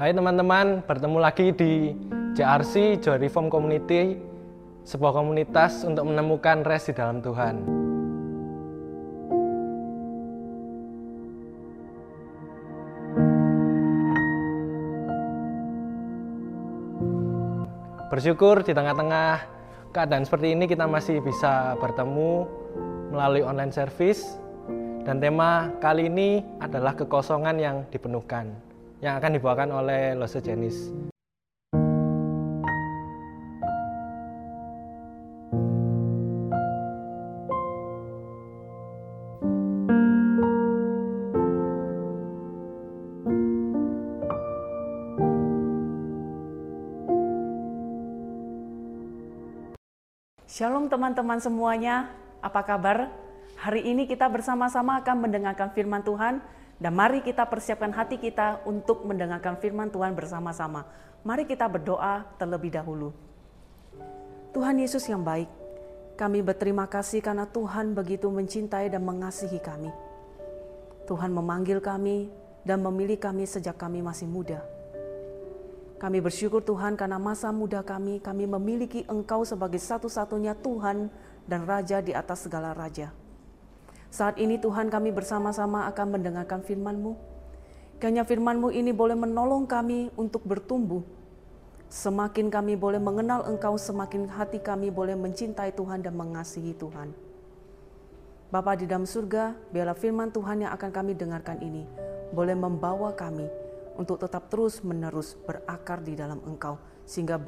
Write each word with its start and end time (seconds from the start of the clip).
Hai 0.00 0.16
teman-teman, 0.16 0.80
bertemu 0.88 1.18
lagi 1.20 1.52
di 1.52 1.92
JRC 2.32 3.04
Joy 3.04 3.20
Reform 3.20 3.52
Community, 3.52 4.16
sebuah 4.80 5.12
komunitas 5.12 5.84
untuk 5.84 6.08
menemukan 6.08 6.64
rest 6.64 6.88
di 6.88 6.94
dalam 6.96 7.20
Tuhan. 7.20 7.60
Bersyukur 18.08 18.64
di 18.64 18.72
tengah-tengah 18.72 19.44
keadaan 19.92 20.24
seperti 20.24 20.56
ini 20.56 20.64
kita 20.64 20.88
masih 20.88 21.20
bisa 21.20 21.76
bertemu 21.76 22.48
melalui 23.12 23.44
online 23.44 23.76
service 23.76 24.40
dan 25.04 25.20
tema 25.20 25.68
kali 25.84 26.08
ini 26.08 26.40
adalah 26.56 26.96
kekosongan 26.96 27.60
yang 27.60 27.76
dipenuhkan 27.92 28.69
yang 29.00 29.16
akan 29.16 29.40
dibawakan 29.40 29.72
oleh 29.72 30.12
Lose 30.12 30.40
Jenis. 30.44 30.92
Shalom 50.50 50.92
teman-teman 50.92 51.40
semuanya, 51.40 52.12
apa 52.44 52.60
kabar? 52.60 53.08
Hari 53.64 53.80
ini 53.80 54.04
kita 54.04 54.28
bersama-sama 54.28 55.00
akan 55.00 55.24
mendengarkan 55.24 55.72
firman 55.72 56.04
Tuhan 56.04 56.44
dan 56.80 56.96
mari 56.96 57.20
kita 57.20 57.44
persiapkan 57.44 57.92
hati 57.92 58.16
kita 58.16 58.64
untuk 58.64 59.04
mendengarkan 59.04 59.60
firman 59.60 59.92
Tuhan 59.92 60.16
bersama-sama. 60.16 60.88
Mari 61.20 61.44
kita 61.44 61.68
berdoa 61.68 62.24
terlebih 62.40 62.72
dahulu. 62.72 63.12
Tuhan 64.56 64.80
Yesus 64.80 65.04
yang 65.04 65.20
baik, 65.20 65.46
kami 66.16 66.40
berterima 66.40 66.88
kasih 66.88 67.20
karena 67.20 67.44
Tuhan 67.44 67.92
begitu 67.92 68.32
mencintai 68.32 68.88
dan 68.88 69.04
mengasihi 69.04 69.60
kami. 69.60 69.92
Tuhan 71.04 71.28
memanggil 71.36 71.84
kami 71.84 72.32
dan 72.64 72.80
memilih 72.80 73.20
kami 73.20 73.44
sejak 73.44 73.76
kami 73.76 74.00
masih 74.00 74.24
muda. 74.24 74.64
Kami 76.00 76.16
bersyukur 76.24 76.64
Tuhan 76.64 76.96
karena 76.96 77.20
masa 77.20 77.52
muda 77.52 77.84
kami, 77.84 78.24
kami 78.24 78.48
memiliki 78.48 79.04
Engkau 79.04 79.44
sebagai 79.44 79.76
satu-satunya 79.76 80.56
Tuhan 80.56 81.12
dan 81.44 81.68
Raja 81.68 82.00
di 82.00 82.16
atas 82.16 82.48
segala 82.48 82.72
Raja. 82.72 83.19
Saat 84.10 84.42
ini 84.42 84.58
Tuhan 84.58 84.90
kami 84.90 85.14
bersama-sama 85.14 85.86
akan 85.86 86.18
mendengarkan 86.18 86.66
firman-Mu. 86.66 87.14
Kiranya 88.02 88.26
firman-Mu 88.26 88.74
ini 88.74 88.90
boleh 88.90 89.14
menolong 89.14 89.70
kami 89.70 90.10
untuk 90.18 90.42
bertumbuh. 90.42 91.06
Semakin 91.86 92.50
kami 92.50 92.74
boleh 92.74 92.98
mengenal 92.98 93.46
Engkau, 93.46 93.78
semakin 93.78 94.26
hati 94.26 94.58
kami 94.58 94.90
boleh 94.90 95.14
mencintai 95.14 95.70
Tuhan 95.78 96.02
dan 96.02 96.18
mengasihi 96.18 96.74
Tuhan. 96.74 97.14
Bapa 98.50 98.74
di 98.74 98.90
dalam 98.90 99.06
surga, 99.06 99.54
biarlah 99.70 99.94
firman 99.94 100.34
Tuhan 100.34 100.66
yang 100.66 100.74
akan 100.74 100.90
kami 100.90 101.14
dengarkan 101.14 101.62
ini 101.62 101.86
boleh 102.34 102.54
membawa 102.54 103.14
kami 103.14 103.46
untuk 103.94 104.22
tetap 104.22 104.50
terus 104.50 104.82
menerus 104.82 105.38
berakar 105.46 106.02
di 106.02 106.18
dalam 106.18 106.42
Engkau, 106.46 106.82
sehingga 107.06 107.38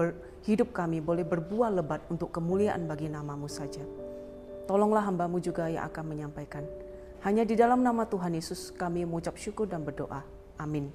hidup 0.46 0.70
kami 0.70 1.02
boleh 1.02 1.26
berbuah 1.26 1.74
lebat 1.74 2.06
untuk 2.06 2.30
kemuliaan 2.30 2.86
bagi 2.86 3.10
namamu 3.10 3.50
saja. 3.50 3.82
Tolonglah 4.72 5.04
hambamu 5.04 5.36
juga 5.36 5.68
yang 5.68 5.84
akan 5.84 6.16
menyampaikan. 6.16 6.64
Hanya 7.20 7.44
di 7.44 7.52
dalam 7.60 7.84
nama 7.84 8.08
Tuhan 8.08 8.32
Yesus 8.32 8.72
kami 8.72 9.04
mengucap 9.04 9.36
syukur 9.36 9.68
dan 9.68 9.84
berdoa. 9.84 10.24
Amin. 10.56 10.88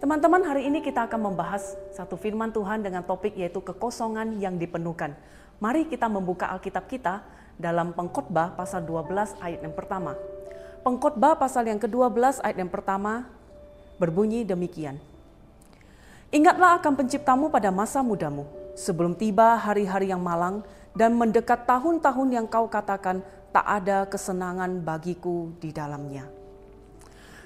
Teman-teman, 0.00 0.40
hari 0.40 0.72
ini 0.72 0.80
kita 0.80 1.04
akan 1.04 1.20
membahas 1.20 1.76
satu 1.92 2.16
firman 2.16 2.48
Tuhan 2.48 2.80
dengan 2.80 3.04
topik 3.04 3.36
yaitu 3.36 3.60
kekosongan 3.60 4.40
yang 4.40 4.56
dipenuhkan. 4.56 5.12
Mari 5.60 5.84
kita 5.84 6.08
membuka 6.08 6.48
Alkitab 6.48 6.88
kita 6.88 7.20
dalam 7.60 7.92
Pengkhotbah 7.92 8.56
pasal 8.56 8.88
12 8.88 9.36
ayat 9.44 9.60
yang 9.60 9.76
pertama. 9.76 10.16
Pengkhotbah 10.80 11.36
pasal 11.36 11.68
yang 11.68 11.76
ke-12 11.76 12.40
ayat 12.40 12.56
yang 12.56 12.72
pertama 12.72 13.28
berbunyi 14.00 14.48
demikian. 14.48 14.96
Ingatlah 16.32 16.80
akan 16.80 16.96
penciptamu 16.96 17.52
pada 17.52 17.68
masa 17.68 18.00
mudamu, 18.00 18.48
sebelum 18.72 19.12
tiba 19.12 19.60
hari-hari 19.60 20.08
yang 20.08 20.24
malang 20.24 20.64
dan 20.92 21.16
mendekat 21.16 21.64
tahun-tahun 21.64 22.28
yang 22.32 22.46
kau 22.48 22.68
katakan 22.68 23.24
tak 23.52 23.64
ada 23.64 24.04
kesenangan 24.08 24.80
bagiku 24.80 25.52
di 25.60 25.72
dalamnya. 25.72 26.28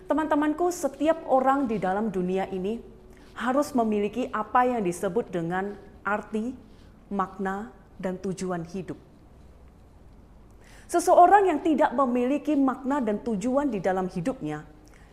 Teman-temanku, 0.06 0.70
setiap 0.70 1.26
orang 1.26 1.66
di 1.66 1.82
dalam 1.82 2.14
dunia 2.14 2.46
ini 2.50 2.78
harus 3.34 3.74
memiliki 3.74 4.30
apa 4.30 4.62
yang 4.62 4.86
disebut 4.86 5.34
dengan 5.34 5.74
arti, 6.06 6.54
makna, 7.10 7.74
dan 7.98 8.14
tujuan 8.22 8.62
hidup. 8.70 8.98
Seseorang 10.86 11.50
yang 11.50 11.60
tidak 11.66 11.90
memiliki 11.90 12.54
makna 12.54 13.02
dan 13.02 13.18
tujuan 13.18 13.66
di 13.66 13.82
dalam 13.82 14.06
hidupnya, 14.06 14.62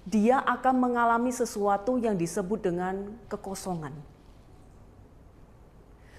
dia 0.06 0.38
akan 0.46 0.78
mengalami 0.78 1.34
sesuatu 1.34 1.98
yang 1.98 2.14
disebut 2.14 2.62
dengan 2.62 3.18
kekosongan 3.26 4.13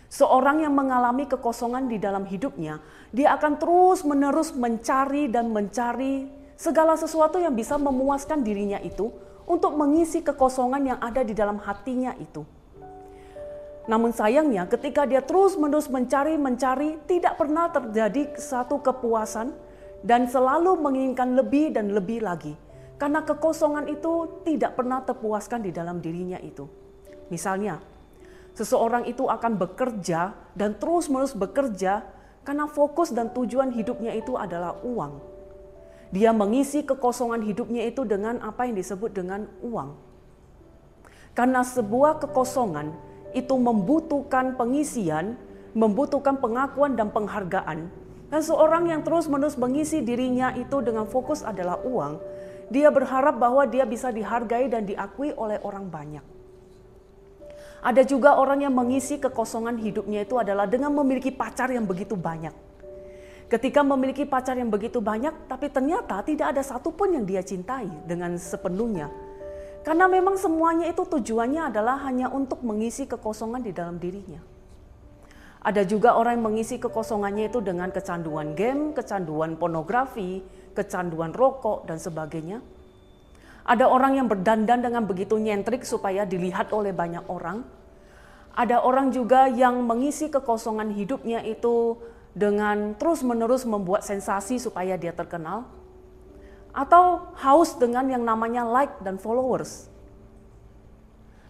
Seorang 0.09 0.63
yang 0.63 0.75
mengalami 0.77 1.27
kekosongan 1.27 1.91
di 1.91 1.99
dalam 1.99 2.25
hidupnya, 2.29 2.79
dia 3.11 3.35
akan 3.35 3.59
terus-menerus 3.59 4.55
mencari 4.55 5.27
dan 5.27 5.51
mencari 5.51 6.29
segala 6.55 6.95
sesuatu 6.95 7.43
yang 7.43 7.53
bisa 7.53 7.75
memuaskan 7.77 8.47
dirinya 8.47 8.79
itu 8.79 9.11
untuk 9.45 9.77
mengisi 9.77 10.25
kekosongan 10.25 10.83
yang 10.95 10.99
ada 11.03 11.21
di 11.27 11.35
dalam 11.37 11.61
hatinya 11.61 12.15
itu. 12.17 12.47
Namun 13.85 14.17
sayangnya 14.17 14.65
ketika 14.65 15.05
dia 15.05 15.21
terus-menerus 15.21 15.93
mencari-mencari 15.93 17.05
tidak 17.05 17.37
pernah 17.37 17.69
terjadi 17.69 18.33
satu 18.41 18.81
kepuasan 18.81 19.53
dan 20.01 20.25
selalu 20.25 20.81
menginginkan 20.81 21.37
lebih 21.37 21.73
dan 21.77 21.93
lebih 21.93 22.25
lagi. 22.25 22.57
Karena 22.97 23.21
kekosongan 23.27 23.91
itu 23.91 24.41
tidak 24.47 24.79
pernah 24.79 25.05
terpuaskan 25.05 25.61
di 25.61 25.75
dalam 25.75 26.01
dirinya 26.01 26.41
itu. 26.41 26.65
Misalnya, 27.29 27.77
seseorang 28.55 29.05
itu 29.11 29.27
akan 29.27 29.59
bekerja 29.59 30.35
dan 30.55 30.79
terus-menerus 30.79 31.35
bekerja 31.35 32.07
karena 32.47 32.71
fokus 32.71 33.11
dan 33.11 33.35
tujuan 33.35 33.75
hidupnya 33.75 34.15
itu 34.15 34.39
adalah 34.39 34.79
uang. 34.87 35.19
Dia 36.15 36.31
mengisi 36.31 36.87
kekosongan 36.87 37.43
hidupnya 37.43 37.91
itu 37.91 38.07
dengan 38.07 38.39
apa 38.39 38.71
yang 38.71 38.79
disebut 38.79 39.11
dengan 39.11 39.51
uang. 39.67 39.99
Karena 41.35 41.67
sebuah 41.67 42.23
kekosongan 42.23 42.95
itu 43.35 43.55
membutuhkan 43.59 44.55
pengisian, 44.55 45.35
membutuhkan 45.75 46.39
pengakuan 46.39 46.95
dan 46.95 47.11
penghargaan. 47.11 47.91
Dan 48.31 48.41
seorang 48.41 48.87
yang 48.87 49.03
terus-menerus 49.03 49.59
mengisi 49.59 50.07
dirinya 50.07 50.55
itu 50.55 50.79
dengan 50.79 51.11
fokus 51.11 51.43
adalah 51.43 51.83
uang, 51.83 52.23
dia 52.71 52.95
berharap 52.95 53.35
bahwa 53.35 53.67
dia 53.67 53.83
bisa 53.83 54.15
dihargai 54.15 54.71
dan 54.71 54.87
diakui 54.87 55.35
oleh 55.35 55.59
orang 55.67 55.91
banyak. 55.91 56.34
Ada 57.85 58.01
juga 58.09 58.41
orang 58.41 58.65
yang 58.65 58.73
mengisi 58.73 59.21
kekosongan 59.21 59.77
hidupnya 59.77 60.25
itu 60.25 60.41
adalah 60.41 60.65
dengan 60.65 60.89
memiliki 60.97 61.29
pacar 61.29 61.69
yang 61.69 61.85
begitu 61.85 62.17
banyak. 62.17 62.57
Ketika 63.45 63.85
memiliki 63.85 64.25
pacar 64.25 64.57
yang 64.57 64.73
begitu 64.73 65.05
banyak, 65.05 65.45
tapi 65.45 65.69
ternyata 65.69 66.25
tidak 66.25 66.57
ada 66.57 66.65
satupun 66.65 67.13
yang 67.13 67.29
dia 67.29 67.45
cintai 67.45 67.85
dengan 68.09 68.41
sepenuhnya. 68.41 69.13
Karena 69.85 70.09
memang 70.09 70.41
semuanya 70.41 70.89
itu 70.89 71.05
tujuannya 71.05 71.69
adalah 71.69 72.01
hanya 72.09 72.33
untuk 72.33 72.65
mengisi 72.65 73.05
kekosongan 73.05 73.61
di 73.61 73.77
dalam 73.77 74.01
dirinya. 74.01 74.41
Ada 75.61 75.85
juga 75.85 76.17
orang 76.17 76.41
yang 76.41 76.57
mengisi 76.57 76.81
kekosongannya 76.81 77.53
itu 77.53 77.61
dengan 77.61 77.93
kecanduan 77.93 78.57
game, 78.57 78.97
kecanduan 78.97 79.61
pornografi, 79.61 80.41
kecanduan 80.73 81.37
rokok, 81.37 81.85
dan 81.85 82.01
sebagainya. 82.01 82.65
Ada 83.65 83.89
orang 83.89 84.21
yang 84.21 84.29
berdandan 84.29 84.85
dengan 84.85 85.09
begitu 85.09 85.41
nyentrik 85.41 85.89
supaya 85.89 86.29
dilihat 86.29 86.69
oleh 86.77 86.93
banyak 86.93 87.25
orang. 87.33 87.65
Ada 88.53 88.85
orang 88.85 89.09
juga 89.09 89.49
yang 89.49 89.81
mengisi 89.83 90.29
kekosongan 90.29 90.93
hidupnya 90.93 91.41
itu 91.41 91.97
dengan 92.37 92.93
terus-menerus 93.01 93.65
membuat 93.65 94.05
sensasi 94.05 94.61
supaya 94.61 95.01
dia 95.01 95.17
terkenal. 95.17 95.65
Atau 96.77 97.33
haus 97.41 97.73
dengan 97.81 98.05
yang 98.05 98.21
namanya 98.21 98.69
like 98.69 99.01
dan 99.01 99.17
followers. 99.17 99.89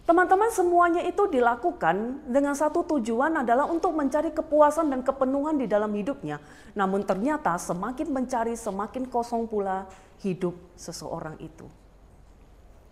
Teman-teman 0.05 0.53
semuanya 0.53 1.01
itu 1.01 1.25
dilakukan 1.25 2.21
dengan 2.29 2.53
satu 2.53 2.85
tujuan 2.95 3.41
adalah 3.41 3.65
untuk 3.65 3.91
mencari 3.91 4.29
kepuasan 4.29 4.93
dan 4.93 5.01
kepenuhan 5.01 5.57
di 5.57 5.65
dalam 5.65 5.89
hidupnya. 5.91 6.37
Namun 6.77 7.03
ternyata 7.03 7.57
semakin 7.57 8.13
mencari 8.13 8.53
semakin 8.53 9.09
kosong 9.09 9.49
pula 9.49 9.89
hidup 10.21 10.53
seseorang 10.77 11.41
itu. 11.41 11.65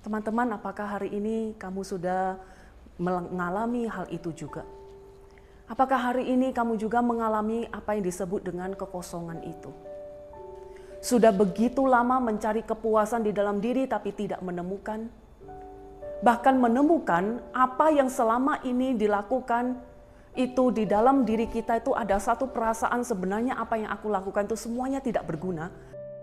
Teman-teman, 0.04 0.60
apakah 0.60 1.00
hari 1.00 1.16
ini 1.16 1.56
kamu 1.56 1.82
sudah 1.88 2.36
mengalami 3.00 3.88
hal 3.88 4.06
itu 4.12 4.36
juga? 4.36 4.68
Apakah 5.66 6.12
hari 6.12 6.28
ini 6.28 6.52
kamu 6.52 6.76
juga 6.76 7.00
mengalami 7.00 7.66
apa 7.72 7.96
yang 7.96 8.04
disebut 8.04 8.44
dengan 8.44 8.76
kekosongan 8.76 9.40
itu? 9.48 9.72
Sudah 11.00 11.32
begitu 11.32 11.88
lama 11.88 12.20
mencari 12.20 12.68
kepuasan 12.68 13.24
di 13.24 13.32
dalam 13.32 13.64
diri 13.64 13.88
tapi 13.88 14.12
tidak 14.12 14.44
menemukan? 14.44 15.24
bahkan 16.24 16.56
menemukan 16.56 17.44
apa 17.52 17.92
yang 17.92 18.08
selama 18.08 18.64
ini 18.64 18.96
dilakukan 18.96 19.76
itu 20.34 20.72
di 20.72 20.88
dalam 20.88 21.28
diri 21.28 21.52
kita 21.52 21.84
itu 21.84 21.92
ada 21.92 22.16
satu 22.18 22.48
perasaan 22.50 23.04
sebenarnya 23.04 23.60
apa 23.60 23.76
yang 23.76 23.92
aku 23.92 24.08
lakukan 24.08 24.48
itu 24.48 24.56
semuanya 24.58 25.04
tidak 25.04 25.28
berguna. 25.28 25.70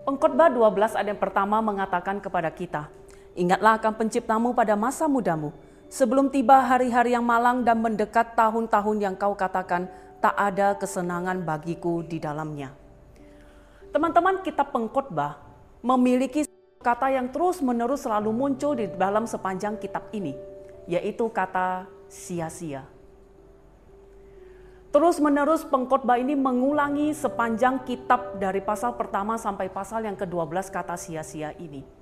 Pengkhotbah 0.01 0.49
12 0.49 0.97
ayat 0.97 1.07
yang 1.13 1.21
pertama 1.21 1.61
mengatakan 1.61 2.17
kepada 2.17 2.49
kita, 2.49 2.89
Ingatlah 3.31 3.79
akan 3.79 3.93
penciptamu 3.95 4.51
pada 4.51 4.75
masa 4.75 5.07
mudamu, 5.07 5.55
sebelum 5.87 6.27
tiba 6.27 6.59
hari-hari 6.59 7.15
yang 7.15 7.23
malang 7.23 7.63
dan 7.63 7.79
mendekat 7.79 8.35
tahun-tahun 8.35 8.97
yang 8.99 9.15
kau 9.15 9.31
katakan, 9.31 9.87
tak 10.19 10.35
ada 10.35 10.75
kesenangan 10.75 11.39
bagiku 11.41 12.03
di 12.03 12.19
dalamnya. 12.19 12.75
Teman-teman 13.95 14.43
kitab 14.43 14.75
pengkhotbah 14.75 15.39
memiliki 15.79 16.43
kata 16.83 17.11
yang 17.15 17.31
terus-menerus 17.31 18.03
selalu 18.03 18.35
muncul 18.35 18.75
di 18.75 18.91
dalam 18.99 19.23
sepanjang 19.23 19.79
kitab 19.79 20.11
ini, 20.11 20.35
yaitu 20.87 21.31
kata 21.31 21.87
sia-sia. 22.11 22.83
Terus-menerus 24.91 25.63
pengkhotbah 25.71 26.19
ini 26.19 26.35
mengulangi 26.35 27.15
sepanjang 27.15 27.87
kitab 27.87 28.35
dari 28.43 28.59
pasal 28.59 28.99
pertama 28.99 29.39
sampai 29.39 29.71
pasal 29.71 30.03
yang 30.03 30.19
ke-12 30.19 30.67
kata 30.67 30.99
sia-sia 30.99 31.55
ini. 31.55 32.00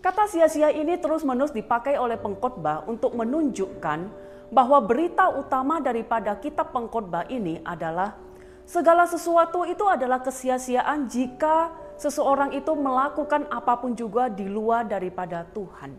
Kata 0.00 0.24
sia-sia 0.24 0.72
ini 0.72 0.96
terus-menerus 0.96 1.52
dipakai 1.52 2.00
oleh 2.00 2.16
pengkhotbah 2.16 2.88
untuk 2.88 3.12
menunjukkan 3.12 4.08
bahwa 4.48 4.80
berita 4.80 5.28
utama 5.28 5.76
daripada 5.76 6.32
kitab 6.40 6.72
pengkhotbah 6.72 7.28
ini 7.28 7.60
adalah 7.60 8.16
segala 8.64 9.04
sesuatu 9.04 9.68
itu 9.68 9.84
adalah 9.84 10.24
kesia-siaan 10.24 11.04
jika 11.04 11.76
seseorang 12.00 12.56
itu 12.56 12.72
melakukan 12.72 13.44
apa 13.52 13.76
pun 13.76 13.92
juga 13.92 14.32
di 14.32 14.48
luar 14.48 14.88
daripada 14.88 15.44
Tuhan. 15.52 15.92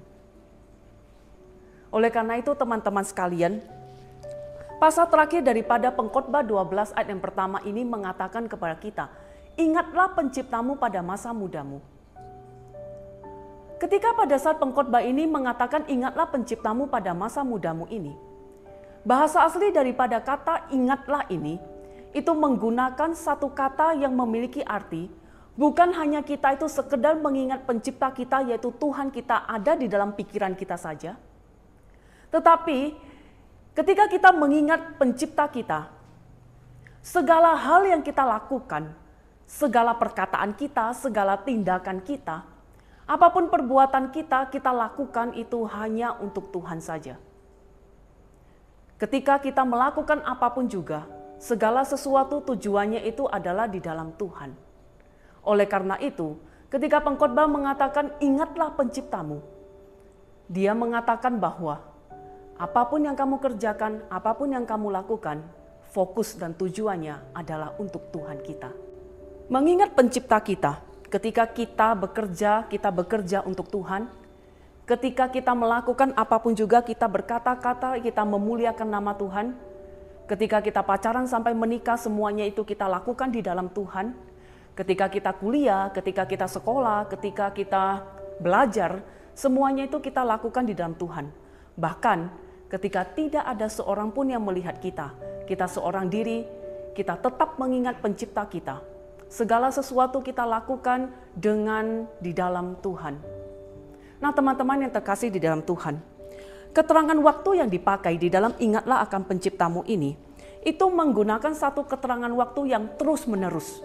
Oleh 1.93 2.09
karena 2.09 2.41
itu 2.41 2.57
teman-teman 2.57 3.05
sekalian, 3.05 3.61
pasal 4.81 5.13
terakhir 5.13 5.45
daripada 5.45 5.93
pengkhotbah 5.93 6.41
12 6.41 6.97
ayat 6.97 7.05
yang 7.05 7.21
pertama 7.21 7.61
ini 7.69 7.85
mengatakan 7.85 8.49
kepada 8.49 8.73
kita, 8.81 9.13
ingatlah 9.61 10.09
penciptamu 10.17 10.73
pada 10.81 11.05
masa 11.05 11.29
mudamu 11.29 11.90
Ketika 13.81 14.13
pada 14.13 14.37
saat 14.37 14.61
pengkhotbah 14.61 15.01
ini 15.01 15.25
mengatakan 15.25 15.89
ingatlah 15.89 16.29
penciptamu 16.29 16.85
pada 16.85 17.17
masa 17.17 17.41
mudamu 17.41 17.89
ini. 17.89 18.13
Bahasa 19.01 19.41
asli 19.41 19.73
daripada 19.73 20.21
kata 20.21 20.69
ingatlah 20.69 21.25
ini 21.33 21.57
itu 22.13 22.29
menggunakan 22.29 23.17
satu 23.17 23.49
kata 23.49 23.97
yang 23.97 24.13
memiliki 24.13 24.61
arti 24.61 25.09
bukan 25.57 25.97
hanya 25.97 26.21
kita 26.21 26.53
itu 26.53 26.69
sekedar 26.69 27.17
mengingat 27.17 27.65
pencipta 27.65 28.13
kita 28.13 28.45
yaitu 28.45 28.69
Tuhan 28.69 29.09
kita 29.09 29.49
ada 29.49 29.73
di 29.73 29.89
dalam 29.89 30.13
pikiran 30.13 30.53
kita 30.53 30.77
saja. 30.77 31.17
Tetapi 32.29 32.93
ketika 33.73 34.05
kita 34.05 34.29
mengingat 34.29 35.01
pencipta 35.01 35.49
kita, 35.49 35.89
segala 37.01 37.57
hal 37.57 37.89
yang 37.89 38.05
kita 38.05 38.21
lakukan, 38.21 38.93
segala 39.49 39.97
perkataan 39.97 40.53
kita, 40.53 40.93
segala 40.93 41.33
tindakan 41.41 41.97
kita, 42.05 42.50
Apa 43.11 43.27
pun 43.27 43.51
perbuatan 43.51 44.15
kita, 44.15 44.47
kita 44.47 44.71
lakukan 44.71 45.35
itu 45.35 45.67
hanya 45.67 46.15
untuk 46.23 46.47
Tuhan 46.55 46.79
saja. 46.79 47.19
Ketika 48.95 49.35
kita 49.43 49.67
melakukan 49.67 50.23
apa 50.23 50.47
pun 50.55 50.71
juga, 50.71 51.03
segala 51.35 51.83
sesuatu 51.83 52.39
tujuannya 52.39 53.03
itu 53.03 53.27
adalah 53.27 53.67
di 53.67 53.83
dalam 53.83 54.15
Tuhan. 54.15 54.55
Oleh 55.43 55.67
karena 55.67 55.99
itu, 55.99 56.39
ketika 56.71 57.03
pengkhotbah 57.03 57.51
mengatakan 57.51 58.15
ingatlah 58.23 58.71
penciptamu, 58.79 59.43
dia 60.47 60.71
mengatakan 60.71 61.35
bahwa 61.35 61.83
apa 62.55 62.81
pun 62.87 63.03
yang 63.03 63.19
kamu 63.19 63.43
kerjakan, 63.43 64.07
apa 64.07 64.31
pun 64.39 64.55
yang 64.55 64.63
kamu 64.63 64.87
lakukan, 64.87 65.43
fokus 65.91 66.39
dan 66.39 66.55
tujuannya 66.55 67.35
adalah 67.35 67.75
untuk 67.75 68.07
Tuhan 68.15 68.39
kita. 68.39 68.71
Mengingat 69.51 69.99
pencipta 69.99 70.39
kita, 70.39 70.79
Ketika 71.11 71.43
kita 71.43 71.91
bekerja, 71.91 72.71
kita 72.71 72.87
bekerja 72.87 73.43
untuk 73.43 73.67
Tuhan. 73.67 74.07
Ketika 74.87 75.27
kita 75.27 75.51
melakukan 75.51 76.15
apa 76.15 76.39
pun 76.39 76.55
juga, 76.55 76.79
kita 76.79 77.03
berkata-kata, 77.11 77.99
kita 77.99 78.23
memuliakan 78.23 78.87
nama 78.87 79.11
Tuhan. 79.19 79.51
Ketika 80.23 80.63
kita 80.63 80.79
pacaran 80.79 81.27
sampai 81.27 81.51
menikah, 81.51 81.99
semuanya 81.99 82.47
itu 82.47 82.63
kita 82.63 82.87
lakukan 82.87 83.27
di 83.27 83.43
dalam 83.43 83.67
Tuhan. 83.75 84.15
Ketika 84.71 85.11
kita 85.11 85.35
kuliah, 85.35 85.91
ketika 85.91 86.23
kita 86.23 86.47
sekolah, 86.47 87.11
ketika 87.11 87.51
kita 87.51 88.07
belajar, 88.39 89.03
semuanya 89.35 89.91
itu 89.91 89.99
kita 89.99 90.23
lakukan 90.23 90.63
di 90.63 90.71
dalam 90.71 90.95
Tuhan. 90.95 91.27
Bahkan 91.75 92.19
ketika 92.71 93.03
tidak 93.03 93.43
ada 93.43 93.67
seorang 93.67 94.15
pun 94.15 94.31
yang 94.31 94.47
melihat 94.47 94.79
kita, 94.79 95.11
kita 95.43 95.67
seorang 95.67 96.07
diri, 96.07 96.47
kita 96.95 97.19
tetap 97.19 97.59
mengingat 97.59 97.99
pencipta 97.99 98.47
kita 98.47 99.00
segala 99.31 99.71
sesuatu 99.71 100.19
kita 100.19 100.43
lakukan 100.43 101.07
dengan 101.31 102.03
di 102.19 102.35
dalam 102.35 102.75
Tuhan. 102.83 103.15
Nah, 104.19 104.31
teman-teman 104.35 104.85
yang 104.85 104.91
terkasih 104.91 105.31
di 105.31 105.39
dalam 105.39 105.63
Tuhan, 105.63 106.03
keterangan 106.75 107.15
waktu 107.15 107.63
yang 107.63 107.69
dipakai 107.71 108.19
di 108.19 108.27
dalam 108.27 108.51
ingatlah 108.59 108.99
akan 109.07 109.23
penciptamu 109.23 109.87
ini 109.87 110.13
itu 110.61 110.85
menggunakan 110.85 111.57
satu 111.57 111.87
keterangan 111.87 112.29
waktu 112.29 112.75
yang 112.75 112.91
terus-menerus. 112.99 113.81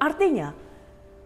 Artinya, 0.00 0.56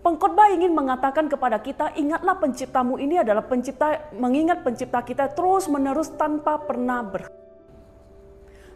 pengkhotbah 0.02 0.50
ingin 0.50 0.75
mengatakan 0.75 1.31
kepada 1.31 1.62
kita, 1.62 1.94
ingatlah 1.94 2.34
penciptamu 2.40 2.99
ini 2.99 3.20
adalah 3.20 3.46
pencipta 3.46 4.11
mengingat 4.16 4.66
pencipta 4.66 5.05
kita 5.06 5.31
terus-menerus 5.31 6.11
tanpa 6.19 6.58
pernah 6.58 7.05
berhenti. 7.05 7.39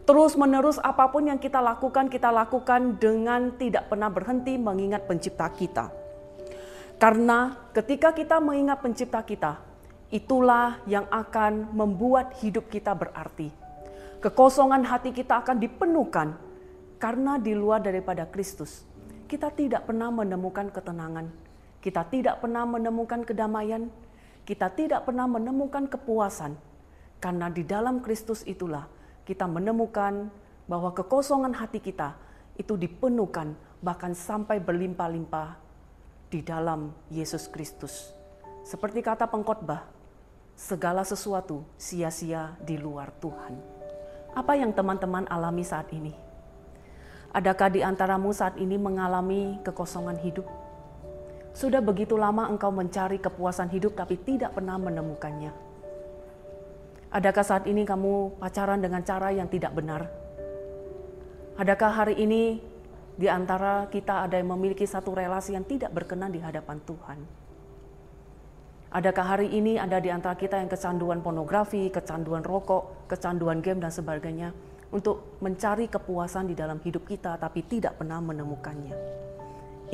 Terus 0.04 0.36
menerus 0.36 0.76
apa 0.84 1.08
pun 1.08 1.24
yang 1.24 1.40
kita 1.40 1.64
lakukan, 1.64 2.12
kita 2.12 2.28
lakukan 2.28 3.00
dengan 3.00 3.56
tidak 3.56 3.88
pernah 3.88 4.12
berhenti 4.12 4.60
mengingat 4.60 5.08
pencipta 5.08 5.48
kita. 5.48 5.88
Karena 7.00 7.56
ketika 7.72 8.12
kita 8.12 8.36
mengingat 8.36 8.84
pencipta 8.84 9.24
kita, 9.24 9.64
itulah 10.12 10.78
yang 10.84 11.08
akan 11.08 11.72
membuat 11.72 12.36
hidup 12.44 12.68
kita 12.68 12.92
berarti. 12.92 13.48
Kekosongan 14.20 14.84
hati 14.84 15.10
kita 15.12 15.40
akan 15.40 15.56
dipenuhkan 15.56 16.36
karena 17.00 17.40
di 17.40 17.56
luar 17.56 17.80
daripada 17.80 18.28
Kristus, 18.28 18.84
kita 19.28 19.52
tidak 19.52 19.88
pernah 19.88 20.12
menemukan 20.12 20.68
ketenangan, 20.68 21.28
kita 21.80 22.04
tidak 22.12 22.44
pernah 22.44 22.64
menemukan 22.68 23.24
kedamaian, 23.24 23.88
kita 24.44 24.68
tidak 24.72 25.04
pernah 25.04 25.28
menemukan 25.28 25.88
kepuasan, 25.88 26.56
karena 27.20 27.48
di 27.52 27.64
dalam 27.64 28.00
Kristus 28.00 28.44
itulah 28.48 28.88
kita 29.24 29.48
menemukan 29.48 30.28
bahwa 30.68 30.92
kekosongan 30.92 31.56
hati 31.56 31.80
kita 31.80 32.16
itu 32.60 32.76
dipenuhkan 32.76 33.56
bahkan 33.80 34.12
sampai 34.12 34.60
berlimpah-limpah 34.60 35.56
di 36.28 36.40
dalam 36.44 36.92
Yesus 37.08 37.48
Kristus. 37.48 38.12
Seperti 38.64 39.04
kata 39.04 39.28
pengkhotbah, 39.28 39.84
segala 40.56 41.04
sesuatu 41.04 41.64
sia-sia 41.76 42.56
di 42.64 42.80
luar 42.80 43.12
Tuhan. 43.20 43.56
Apa 44.32 44.56
yang 44.56 44.72
teman-teman 44.72 45.28
alami 45.28 45.64
saat 45.64 45.88
ini? 45.92 46.12
Adakah 47.34 47.68
di 47.72 47.80
antaramu 47.82 48.30
saat 48.32 48.56
ini 48.56 48.78
mengalami 48.78 49.58
kekosongan 49.66 50.20
hidup? 50.22 50.46
Sudah 51.54 51.82
begitu 51.82 52.18
lama 52.18 52.48
engkau 52.50 52.70
mencari 52.72 53.18
kepuasan 53.20 53.70
hidup 53.70 53.94
tapi 53.94 54.18
tidak 54.18 54.58
pernah 54.58 54.74
menemukannya 54.78 55.73
Adakah 57.14 57.46
saat 57.46 57.70
ini 57.70 57.86
kamu 57.86 58.42
pacaran 58.42 58.82
dengan 58.82 58.98
cara 59.06 59.30
yang 59.30 59.46
tidak 59.46 59.70
benar? 59.70 60.10
Adakah 61.54 61.94
hari 61.94 62.18
ini 62.18 62.58
di 63.14 63.30
antara 63.30 63.86
kita 63.86 64.26
ada 64.26 64.34
yang 64.34 64.50
memiliki 64.50 64.82
satu 64.82 65.14
relasi 65.14 65.54
yang 65.54 65.62
tidak 65.62 65.94
berkenan 65.94 66.34
di 66.34 66.42
hadapan 66.42 66.82
Tuhan? 66.82 67.18
Adakah 68.90 69.26
hari 69.30 69.46
ini 69.54 69.78
ada 69.78 70.02
di 70.02 70.10
antara 70.10 70.34
kita 70.34 70.58
yang 70.58 70.66
kecanduan 70.66 71.22
pornografi, 71.22 71.86
kecanduan 71.86 72.42
rokok, 72.42 73.06
kecanduan 73.06 73.62
game, 73.62 73.78
dan 73.78 73.94
sebagainya 73.94 74.50
untuk 74.90 75.38
mencari 75.38 75.86
kepuasan 75.86 76.50
di 76.50 76.58
dalam 76.58 76.82
hidup 76.82 77.06
kita, 77.06 77.38
tapi 77.38 77.62
tidak 77.62 77.94
pernah 77.94 78.18
menemukannya? 78.18 78.94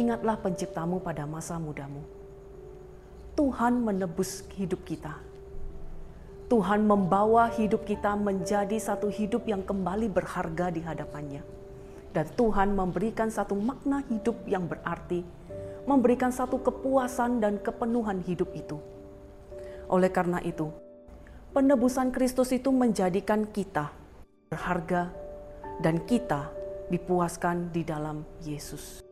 Ingatlah 0.01 0.41
penciptamu 0.41 1.05
pada 1.05 1.29
masa 1.29 1.61
mudamu. 1.61 2.01
Tuhan 3.37 3.77
menebus 3.85 4.41
hidup 4.57 4.89
kita 4.89 5.29
Tuhan 6.51 6.83
membawa 6.83 7.47
hidup 7.47 7.87
kita 7.87 8.19
menjadi 8.19 8.75
satu 8.75 9.07
hidup 9.07 9.47
yang 9.47 9.63
kembali 9.63 10.11
berharga 10.11 10.75
di 10.75 10.83
hadapannya. 10.83 11.47
Dan 12.11 12.27
Tuhan 12.35 12.75
memberikan 12.75 13.31
satu 13.31 13.55
makna 13.55 14.03
hidup 14.11 14.35
yang 14.51 14.67
berarti, 14.67 15.23
memberikan 15.87 16.35
satu 16.35 16.59
kepuasan 16.59 17.39
dan 17.39 17.63
kepenuhan 17.63 18.19
hidup 18.27 18.51
itu. 18.51 18.83
Oleh 19.87 20.11
karena 20.11 20.43
itu, 20.43 20.75
penebusan 21.55 22.11
Kristus 22.11 22.51
itu 22.51 22.75
menjadikan 22.75 23.47
kita 23.47 23.95
berharga 24.51 25.07
dan 25.79 26.03
kita 26.03 26.51
dipuaskan 26.91 27.71
di 27.71 27.87
dalam 27.87 28.27
Yesus. 28.43 29.07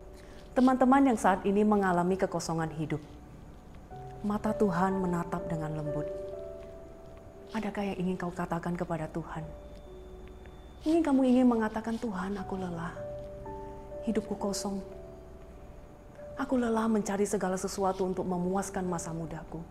Teman-teman 0.58 1.14
yang 1.14 1.18
saat 1.22 1.46
ini 1.46 1.62
mengalami 1.62 2.18
kekosongan 2.18 2.74
hidup, 2.74 2.98
mata 4.26 4.50
Tuhan 4.58 4.98
menatap 4.98 5.46
dengan 5.46 5.78
lembut 5.78 6.27
Adakah 7.48 7.80
yang 7.80 7.96
ingin 7.96 8.16
kau 8.20 8.28
katakan 8.28 8.76
kepada 8.76 9.08
Tuhan? 9.08 9.40
Ingin 10.84 11.00
kamu 11.00 11.20
ingin 11.32 11.46
mengatakan 11.48 11.96
Tuhan, 11.96 12.36
aku 12.36 12.60
lelah. 12.60 12.92
Hidupku 14.04 14.36
kosong. 14.36 14.84
Aku 16.36 16.60
lelah 16.60 16.84
mencari 16.92 17.24
segala 17.24 17.56
sesuatu 17.56 18.04
untuk 18.04 18.28
memuaskan 18.28 18.84
masa 18.84 19.16
mudaku. 19.16 19.64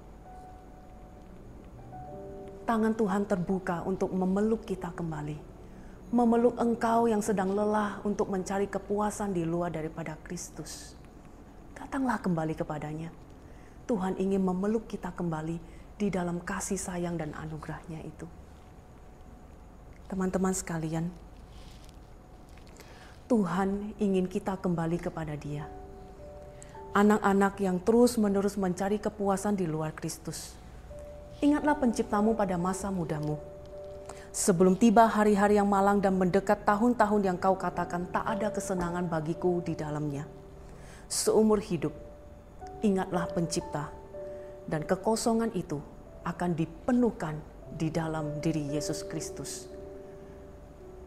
Tangan 2.65 2.97
Tuhan 2.97 3.23
terbuka 3.29 3.85
untuk 3.85 4.09
memeluk 4.09 4.65
kita 4.65 4.91
kembali. 4.91 5.37
Memeluk 6.11 6.57
engkau 6.57 7.05
yang 7.05 7.21
sedang 7.21 7.53
lelah 7.53 8.01
untuk 8.01 8.27
mencari 8.33 8.65
kepuasan 8.65 9.37
di 9.37 9.45
luar 9.45 9.69
daripada 9.69 10.17
Kristus. 10.25 10.97
Datanglah 11.77 12.17
kembali 12.19 12.57
kepadanya. 12.57 13.13
Tuhan 13.87 14.17
ingin 14.19 14.43
memeluk 14.43 14.89
kita 14.89 15.13
kembali 15.15 15.76
di 15.97 16.13
dalam 16.13 16.39
kasih 16.41 16.77
sayang 16.77 17.17
dan 17.17 17.33
anugerahnya 17.33 18.05
itu. 18.05 18.29
Teman-teman 20.07 20.53
sekalian, 20.55 21.09
Tuhan 23.27 23.97
ingin 23.99 24.29
kita 24.29 24.55
kembali 24.55 24.97
kepada 25.03 25.35
dia 25.35 25.67
anak-anak 26.97 27.61
yang 27.61 27.77
terus-menerus 27.77 28.57
mencari 28.57 28.97
kepuasan 28.97 29.53
di 29.53 29.69
luar 29.69 29.93
Kristus. 29.93 30.57
Ingatlah 31.45 31.77
penciptamu 31.77 32.33
pada 32.33 32.57
masa 32.57 32.89
mudamu. 32.89 33.37
Sebelum 34.33 34.73
tiba 34.73 35.05
hari-hari 35.05 35.61
yang 35.61 35.69
malang 35.69 36.01
dan 36.01 36.17
mendekat 36.17 36.65
tahun-tahun 36.65 37.21
yang 37.21 37.37
kau 37.37 37.53
katakan 37.53 38.09
tak 38.09 38.25
ada 38.25 38.49
kesenangan 38.49 39.05
bagiku 39.05 39.61
di 39.61 39.77
dalamnya. 39.77 40.25
Seumur 41.05 41.61
hidup, 41.61 41.93
ingatlah 42.81 43.29
pencipta 43.29 43.93
dan 44.67 44.83
kekosongan 44.83 45.55
itu 45.55 45.79
akan 46.27 46.53
dipenuhkan 46.53 47.39
di 47.75 47.87
dalam 47.87 48.43
diri 48.43 48.75
Yesus 48.75 49.07
Kristus. 49.07 49.71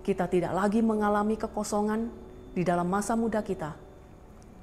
Kita 0.01 0.25
tidak 0.27 0.57
lagi 0.57 0.81
mengalami 0.81 1.37
kekosongan 1.37 2.09
di 2.57 2.65
dalam 2.65 2.89
masa 2.89 3.15
muda 3.15 3.45
kita, 3.45 3.77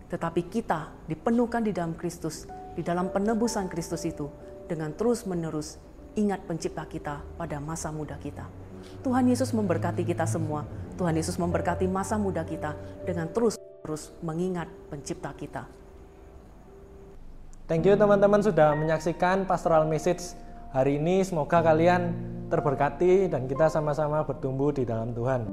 tetapi 0.10 0.50
kita 0.50 0.90
dipenuhkan 1.06 1.62
di 1.62 1.72
dalam 1.72 1.94
Kristus, 1.94 2.50
di 2.74 2.82
dalam 2.82 3.14
penebusan 3.14 3.70
Kristus 3.70 4.02
itu, 4.04 4.28
dengan 4.66 4.92
terus-menerus 4.98 5.78
ingat 6.18 6.42
pencipta 6.50 6.84
kita 6.90 7.22
pada 7.38 7.62
masa 7.62 7.94
muda 7.94 8.18
kita. 8.18 8.50
Tuhan 9.06 9.30
Yesus 9.30 9.54
memberkati 9.54 10.02
kita 10.02 10.26
semua. 10.26 10.66
Tuhan 10.98 11.14
Yesus 11.14 11.38
memberkati 11.38 11.86
masa 11.86 12.18
muda 12.18 12.42
kita 12.42 12.74
dengan 13.06 13.30
terus-terus 13.30 14.12
mengingat 14.26 14.66
pencipta 14.90 15.30
kita. 15.38 15.70
Thank 17.68 17.84
you 17.84 18.00
teman-teman 18.00 18.40
sudah 18.40 18.72
menyaksikan 18.80 19.44
pastoral 19.44 19.84
message 19.84 20.40
hari 20.72 21.04
ini. 21.04 21.20
Semoga 21.20 21.60
kalian 21.60 22.16
terberkati 22.48 23.28
dan 23.28 23.44
kita 23.44 23.68
sama-sama 23.68 24.24
bertumbuh 24.24 24.72
di 24.72 24.88
dalam 24.88 25.12
Tuhan. 25.12 25.44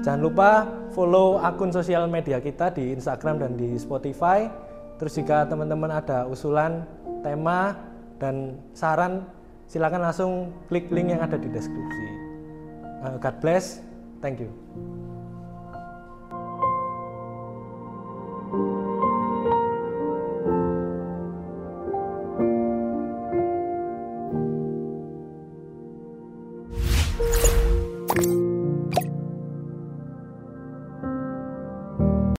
Jangan 0.00 0.20
lupa 0.24 0.64
follow 0.96 1.36
akun 1.36 1.68
sosial 1.68 2.08
media 2.08 2.40
kita 2.40 2.72
di 2.72 2.96
Instagram 2.96 3.44
dan 3.44 3.60
di 3.60 3.76
Spotify. 3.76 4.48
Terus 4.96 5.20
jika 5.20 5.44
teman-teman 5.44 5.92
ada 5.92 6.24
usulan, 6.24 6.88
tema, 7.20 7.76
dan 8.16 8.56
saran, 8.72 9.28
silakan 9.68 10.00
langsung 10.00 10.32
klik 10.72 10.88
link 10.88 11.12
yang 11.12 11.20
ada 11.20 11.36
di 11.36 11.52
deskripsi. 11.52 12.08
Uh, 13.04 13.20
God 13.20 13.36
bless. 13.44 13.84
Thank 14.24 14.40
you. 14.40 14.48